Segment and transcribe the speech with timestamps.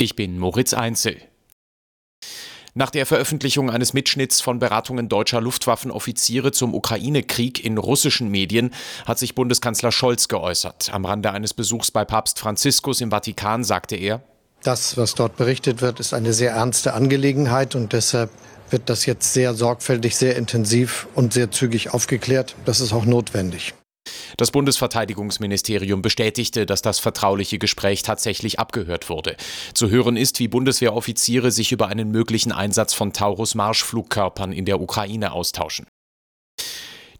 [0.00, 1.18] Ich bin Moritz Einzel.
[2.72, 8.70] Nach der Veröffentlichung eines Mitschnitts von Beratungen deutscher Luftwaffenoffiziere zum Ukraine-Krieg in russischen Medien
[9.04, 10.88] hat sich Bundeskanzler Scholz geäußert.
[10.94, 14.22] Am Rande eines Besuchs bei Papst Franziskus im Vatikan sagte er,
[14.62, 18.30] Das, was dort berichtet wird, ist eine sehr ernste Angelegenheit und deshalb
[18.70, 22.54] wird das jetzt sehr sorgfältig, sehr intensiv und sehr zügig aufgeklärt.
[22.64, 23.74] Das ist auch notwendig.
[24.36, 29.36] Das Bundesverteidigungsministerium bestätigte, dass das vertrauliche Gespräch tatsächlich abgehört wurde.
[29.74, 35.32] Zu hören ist, wie Bundeswehroffiziere sich über einen möglichen Einsatz von Taurus-Marschflugkörpern in der Ukraine
[35.32, 35.86] austauschen.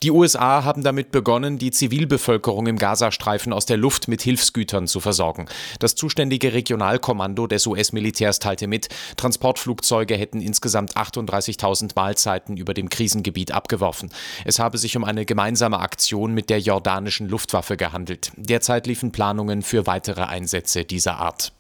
[0.03, 4.99] Die USA haben damit begonnen, die Zivilbevölkerung im Gazastreifen aus der Luft mit Hilfsgütern zu
[4.99, 5.45] versorgen.
[5.79, 13.53] Das zuständige Regionalkommando des US-Militärs teilte mit, Transportflugzeuge hätten insgesamt 38.000 Mahlzeiten über dem Krisengebiet
[13.53, 14.11] abgeworfen.
[14.47, 18.33] Es habe sich um eine gemeinsame Aktion mit der jordanischen Luftwaffe gehandelt.
[18.37, 21.53] Derzeit liefen Planungen für weitere Einsätze dieser Art.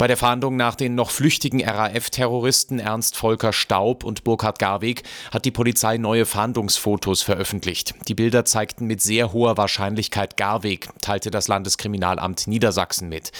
[0.00, 5.44] Bei der Fahndung nach den noch flüchtigen RAF-Terroristen Ernst Volker Staub und Burkhard Garweg hat
[5.44, 7.92] die Polizei neue Fahndungsfotos veröffentlicht.
[8.08, 13.30] Die Bilder zeigten mit sehr hoher Wahrscheinlichkeit Garweg, teilte das Landeskriminalamt Niedersachsen mit.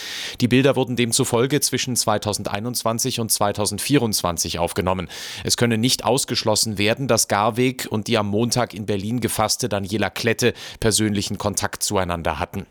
[0.42, 5.08] Die Bilder wurden demzufolge zwischen 2021 und 2024 aufgenommen.
[5.44, 10.10] Es könne nicht ausgeschlossen werden, dass Garweg und die am Montag in Berlin gefasste Daniela
[10.10, 12.66] Klette persönlichen Kontakt zueinander hatten.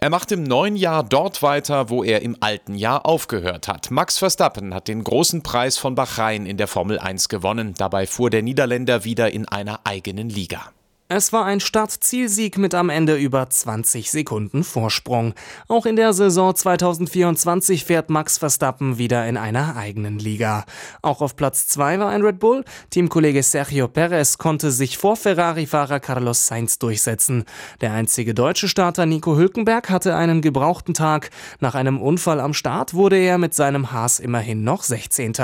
[0.00, 3.90] Er macht im neuen Jahr dort weiter, wo er im alten Jahr aufgehört hat.
[3.90, 7.74] Max Verstappen hat den großen Preis von Bahrain in der Formel 1 gewonnen.
[7.76, 10.72] Dabei fuhr der Niederländer wieder in einer eigenen Liga.
[11.08, 15.34] Es war ein Start-Zielsieg mit am Ende über 20 Sekunden Vorsprung.
[15.68, 20.64] Auch in der Saison 2024 fährt Max Verstappen wieder in einer eigenen Liga.
[21.02, 22.64] Auch auf Platz 2 war ein Red Bull.
[22.90, 27.44] Teamkollege Sergio Perez konnte sich vor Ferrari-Fahrer Carlos Sainz durchsetzen.
[27.80, 31.30] Der einzige deutsche Starter Nico Hülkenberg hatte einen gebrauchten Tag.
[31.60, 35.34] Nach einem Unfall am Start wurde er mit seinem Haas immerhin noch 16.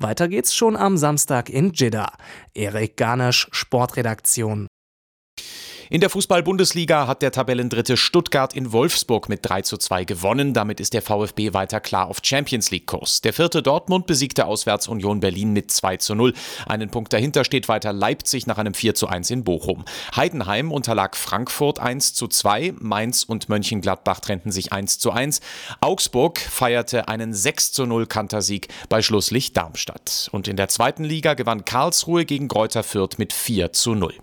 [0.00, 2.10] Weiter geht's schon am Samstag in Jeddah.
[2.54, 4.66] Erik Garnasch, Sportredaktion.
[5.88, 10.52] In der Fußball-Bundesliga hat der Tabellendritte Stuttgart in Wolfsburg mit 3 zu 2 gewonnen.
[10.52, 13.20] Damit ist der VfB weiter klar auf Champions League-Kurs.
[13.20, 16.34] Der vierte Dortmund besiegte auswärts Union Berlin mit 2 zu 0.
[16.66, 19.84] Einen Punkt dahinter steht weiter Leipzig nach einem 4 zu 1 in Bochum.
[20.16, 22.74] Heidenheim unterlag Frankfurt 1 zu 2.
[22.80, 25.40] Mainz und Mönchengladbach trennten sich 1 zu 1.
[25.80, 30.30] Augsburg feierte einen 6 zu 0 Kantersieg bei Schlusslicht Darmstadt.
[30.32, 34.14] Und in der zweiten Liga gewann Karlsruhe gegen Kräuter Fürth mit 4 zu 0.